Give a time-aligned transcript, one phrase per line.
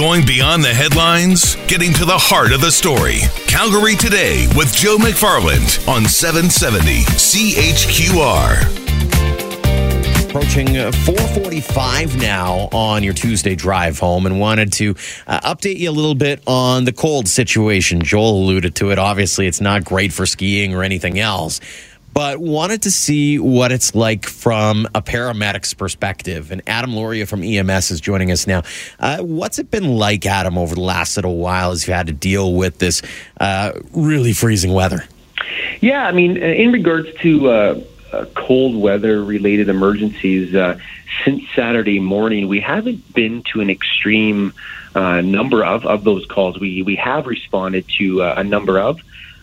[0.00, 3.18] Going beyond the headlines, getting to the heart of the story.
[3.46, 8.80] Calgary Today with Joe McFarland on 770 CHQR
[10.26, 14.94] approaching 4:45 now on your Tuesday drive home, and wanted to
[15.26, 18.00] uh, update you a little bit on the cold situation.
[18.00, 18.98] Joel alluded to it.
[18.98, 21.60] Obviously, it's not great for skiing or anything else,
[22.12, 26.50] but wanted to see what it's like from a paramedic's perspective.
[26.50, 28.62] And Adam Loria from EMS is joining us now.
[28.98, 32.12] Uh, what's it been like, Adam, over the last little while as you had to
[32.12, 33.02] deal with this
[33.38, 35.04] uh, really freezing weather?
[35.80, 37.80] Yeah, I mean, in regards to uh,
[38.12, 40.78] uh, cold weather related emergencies uh,
[41.24, 42.48] since Saturday morning.
[42.48, 44.52] We haven't been to an extreme
[44.94, 46.58] uh, number of, of those calls.
[46.58, 49.00] We we have responded to uh, a number of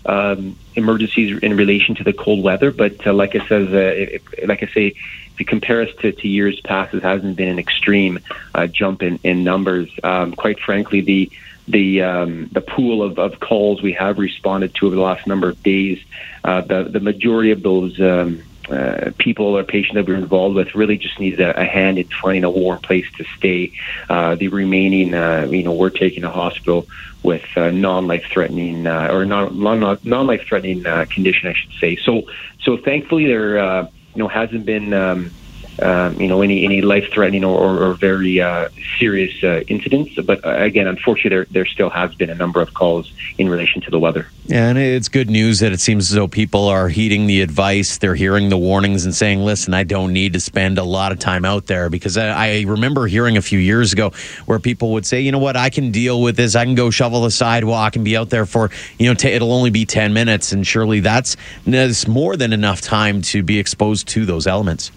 [0.08, 4.22] um, emergencies in relation to the cold weather, but uh, like I says, uh, if,
[4.48, 7.60] like I say, if you compare us to, to years past, it hasn't been an
[7.60, 8.20] extreme
[8.56, 9.90] uh, jump in, in numbers.
[10.04, 11.32] Um, quite frankly, the
[11.68, 15.49] the um, the pool of, of calls we have responded to over the last number
[15.49, 16.02] of days,
[16.44, 20.76] uh, the the majority of those um, uh, people or patients that we're involved with
[20.76, 23.71] really just needs a, a hand in finding a warm place to stay.
[24.09, 26.87] Uh, the remaining, uh, you know, we're taking a hospital
[27.24, 31.98] with uh, non-life threatening uh, or non non-life threatening uh, condition, I should say.
[32.04, 32.24] So,
[32.63, 34.93] so thankfully there, uh, you know, hasn't been.
[34.93, 35.34] Um,
[35.82, 40.16] um, you know, any any life threatening or, or, or very uh, serious uh, incidents.
[40.16, 43.82] But uh, again, unfortunately, there there still has been a number of calls in relation
[43.82, 44.28] to the weather.
[44.46, 47.98] Yeah, and it's good news that it seems as though people are heeding the advice,
[47.98, 51.20] they're hearing the warnings, and saying, "Listen, I don't need to spend a lot of
[51.20, 54.12] time out there." Because I, I remember hearing a few years ago
[54.46, 55.55] where people would say, "You know what?
[55.55, 56.55] I can deal with this.
[56.55, 59.54] I can go shovel the sidewalk and be out there for you know t- it'll
[59.54, 64.08] only be ten minutes." And surely that's, that's more than enough time to be exposed
[64.09, 64.92] to those elements.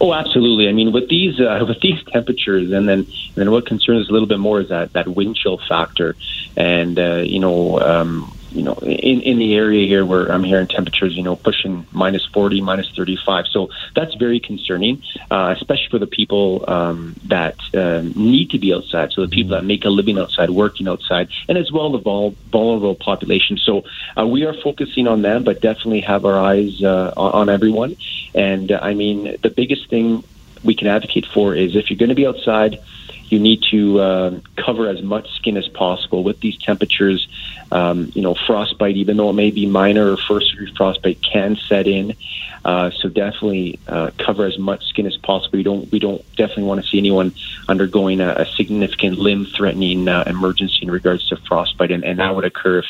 [0.00, 0.68] Oh, absolutely.
[0.68, 4.12] I mean, with these uh, with these temperatures, and then and then what concerns a
[4.12, 6.16] little bit more is that that wind chill factor,
[6.56, 7.78] and uh, you know.
[7.80, 11.86] Um, you know, in, in the area here where I'm hearing temperatures, you know, pushing
[11.92, 13.44] minus 40, minus 35.
[13.50, 18.74] So that's very concerning, uh, especially for the people um, that uh, need to be
[18.74, 19.12] outside.
[19.12, 22.36] So the people that make a living outside, working outside, and as well the vul-
[22.50, 23.56] vulnerable population.
[23.56, 23.82] So
[24.18, 27.96] uh, we are focusing on them, but definitely have our eyes uh, on, on everyone.
[28.34, 30.24] And uh, I mean, the biggest thing
[30.64, 32.78] we can advocate for is if you're going to be outside,
[33.30, 37.28] you need to uh, cover as much skin as possible with these temperatures.
[37.72, 41.56] Um, you know, frostbite, even though it may be minor or first degree frostbite, can
[41.68, 42.16] set in.
[42.64, 45.56] Uh, so definitely uh, cover as much skin as possible.
[45.56, 47.32] We don't we don't definitely want to see anyone
[47.68, 52.34] undergoing a, a significant limb threatening uh, emergency in regards to frostbite, and, and that
[52.34, 52.86] would occur if,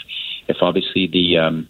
[0.49, 1.69] if obviously the um,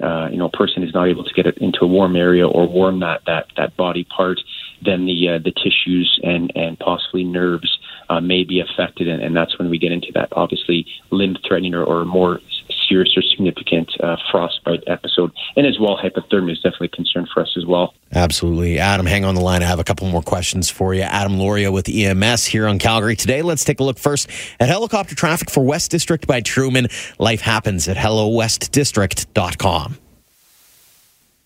[0.00, 2.66] uh, you know person is not able to get it into a warm area or
[2.66, 4.40] warm that that that body part,
[4.84, 7.78] then the uh, the tissues and and possibly nerves
[8.08, 11.74] uh, may be affected, and, and, that's when we get into that obviously limb threatening
[11.74, 12.40] or, or more
[12.88, 15.30] serious or significant uh, frostbite episode.
[15.56, 17.94] And as well, hypothermia is definitely a concern for us as well.
[18.12, 18.78] Absolutely.
[18.78, 19.62] Adam, hang on the line.
[19.62, 21.00] I have a couple more questions for you.
[21.02, 23.40] Adam Loria with EMS here on Calgary today.
[23.42, 24.28] Let's take a look first
[24.60, 26.88] at helicopter traffic for West District by Truman.
[27.18, 30.01] Life happens at hellowestdistrict.com.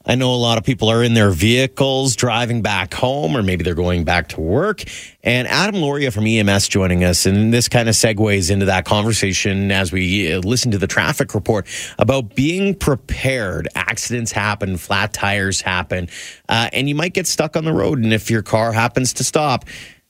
[0.06, 3.64] I know a lot of people are in their vehicles driving back home, or maybe
[3.64, 4.84] they're going back to work.
[5.24, 7.26] And Adam Loria from EMS joining us.
[7.26, 11.34] And this kind of segues into that conversation as we uh, listen to the traffic
[11.34, 11.66] report
[11.98, 13.68] about being prepared.
[13.74, 16.08] Accidents happen, flat tires happen,
[16.48, 17.98] uh, and you might get stuck on the road.
[17.98, 19.64] And if your car happens to stop,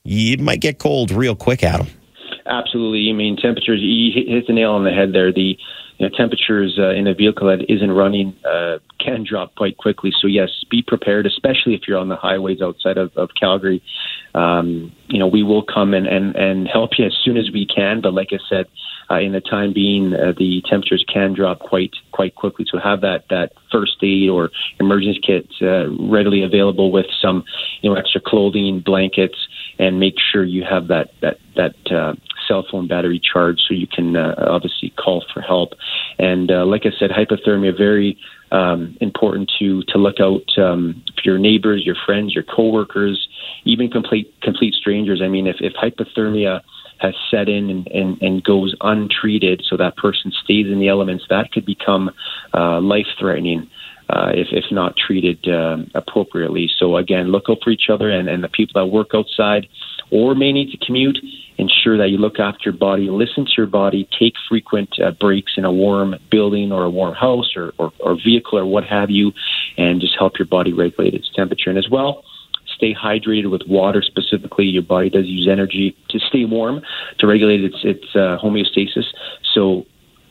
[0.05, 1.87] you might get cold real quick, Adam.
[2.45, 3.11] Absolutely.
[3.11, 5.33] I mean, temperatures, you hit the nail on the head there.
[5.33, 5.59] The
[5.99, 10.13] you know, temperatures uh, in a vehicle that isn't running uh, can drop quite quickly.
[10.21, 13.83] So yes, be prepared, especially if you're on the highways outside of, of Calgary.
[14.35, 17.67] Um, you know, we will come and, and, and help you as soon as we
[17.67, 18.01] can.
[18.03, 18.67] But like I said,
[19.11, 22.67] uh, in the time being, uh, the temperatures can drop quite quite quickly.
[22.69, 27.45] So have that that first aid or emergency kit uh, readily available with some
[27.83, 29.37] you know extra clothing, blankets,
[29.79, 32.15] and make sure you have that that that uh,
[32.47, 35.71] cell phone battery charged so you can uh, obviously call for help.
[36.19, 38.19] And uh, like I said, hypothermia very
[38.53, 43.29] um, important to to look out um, for your neighbors, your friends, your coworkers,
[43.65, 45.21] even complete complete strangers.
[45.23, 46.61] I mean, if, if hypothermia
[46.99, 51.25] has set in and, and, and goes untreated, so that person stays in the elements,
[51.29, 52.11] that could become
[52.55, 53.69] uh, life threatening.
[54.09, 56.71] Uh, if, if not treated uh, appropriately.
[56.79, 59.67] So again, look out for each other and, and the people that work outside
[60.13, 61.19] or may need to commute
[61.59, 65.53] ensure that you look after your body, listen to your body, take frequent uh, breaks
[65.57, 69.11] in a warm building or a warm house or, or, or vehicle or what have
[69.11, 69.33] you,
[69.77, 71.71] and just help your body regulate its temperature.
[71.71, 72.25] And as well,
[72.77, 74.67] stay hydrated with water specifically.
[74.67, 76.83] Your body does use energy to stay warm
[77.19, 79.07] to regulate its its uh, homeostasis.
[79.55, 79.87] So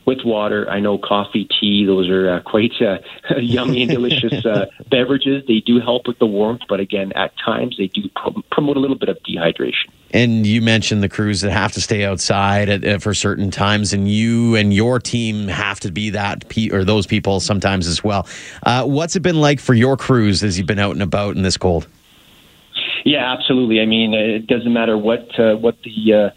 [0.06, 0.70] with water.
[0.70, 2.98] I know coffee, tea, those are uh, quite uh,
[3.38, 5.44] yummy and delicious uh, beverages.
[5.46, 8.80] They do help with the warmth, but again, at times they do pro- promote a
[8.80, 9.90] little bit of dehydration.
[10.12, 13.92] And you mentioned the crews that have to stay outside at, at, for certain times,
[13.92, 18.04] and you and your team have to be that pe- or those people sometimes as
[18.04, 18.26] well.
[18.62, 21.42] Uh, what's it been like for your crews as you've been out and about in
[21.42, 21.88] this cold?
[23.04, 23.80] Yeah, absolutely.
[23.80, 26.30] I mean, it doesn't matter what uh, what the uh,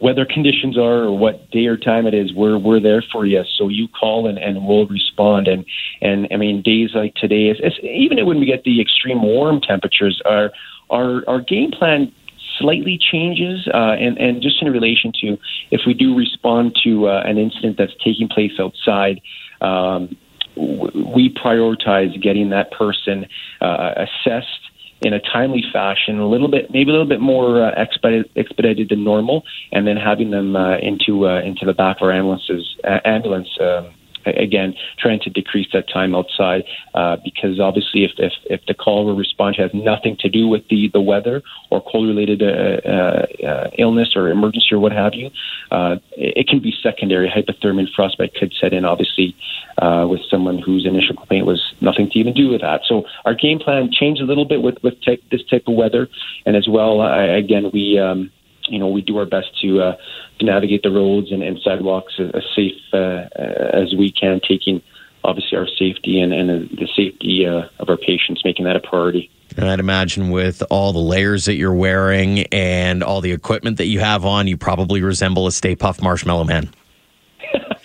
[0.00, 3.42] weather conditions are or what day or time it is, we're we're there for you.
[3.56, 5.46] So you call and, and we'll respond.
[5.46, 5.64] And
[6.00, 9.60] and I mean, days like today, it's, it's, even when we get the extreme warm
[9.60, 10.50] temperatures, our
[10.90, 12.12] our our game plan
[12.58, 15.38] slightly changes, uh, and and just in relation to
[15.70, 19.20] if we do respond to uh, an incident that's taking place outside.
[19.60, 20.16] Um,
[20.56, 23.26] we prioritize getting that person
[23.60, 24.59] uh, assessed
[25.02, 28.88] in a timely fashion, a little bit, maybe a little bit more uh, expedited, expedited
[28.90, 32.76] than normal, and then having them uh, into uh, into the back of our ambulances,
[32.84, 33.48] uh, ambulance.
[33.60, 33.94] Um,
[34.36, 39.14] again, trying to decrease that time outside uh, because obviously, if, if if the or
[39.14, 43.70] response has nothing to do with the the weather or cold related uh, uh, uh,
[43.78, 45.30] illness or emergency or what have you,
[45.70, 47.28] uh, it, can be secondary.
[47.28, 48.84] Hypothermia and frostbite could set in.
[48.84, 49.34] Obviously,
[49.80, 52.80] with someone whose initial complaint was nothing to even do with that.
[52.88, 54.94] So our game plan changed a little bit with with
[55.30, 56.08] this type of weather,
[56.46, 57.98] and as well, again, we.
[57.98, 58.30] Um,
[58.70, 59.96] you know, we do our best to, uh,
[60.38, 64.82] to navigate the roads and, and sidewalks as, as safe uh, as we can, taking
[65.24, 69.30] obviously our safety and, and the safety uh, of our patients, making that a priority.
[69.56, 73.86] And I'd imagine with all the layers that you're wearing and all the equipment that
[73.86, 76.70] you have on, you probably resemble a Stay Puft Marshmallow Man.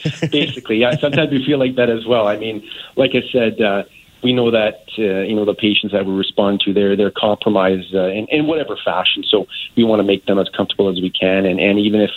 [0.31, 0.96] Basically, yeah.
[0.98, 2.28] Sometimes we feel like that as well.
[2.28, 3.84] I mean, like I said, uh,
[4.25, 7.94] we know that uh, you know the patients that we respond to they're they're compromised
[7.94, 9.24] uh, in, in whatever fashion.
[9.24, 9.45] So
[9.77, 12.10] we want to make them as comfortable as we can, and and even if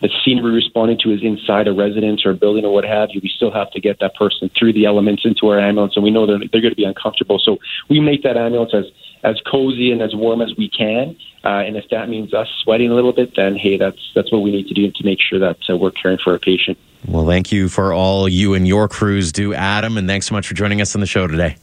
[0.00, 3.10] the scene we're responding to is inside a residence or a building or what have
[3.12, 6.04] you, we still have to get that person through the elements into our ambulance, and
[6.04, 7.38] we know they're they're going to be uncomfortable.
[7.38, 7.58] So
[7.88, 8.86] we make that ambulance as
[9.22, 11.16] as cozy and as warm as we can.
[11.44, 14.40] Uh, and if that means us sweating a little bit, then hey, that's that's what
[14.40, 16.78] we need to do to make sure that uh, we're caring for our patient.
[17.06, 20.46] Well, thank you for all you and your crews do, Adam, and thanks so much
[20.46, 21.56] for joining us on the show today.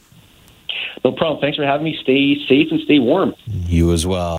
[1.04, 1.40] No problem.
[1.40, 1.96] Thanks for having me.
[2.02, 3.34] Stay safe and stay warm.
[3.46, 4.38] You as well.